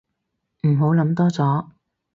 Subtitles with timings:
[0.61, 1.63] 你唔好諗多咗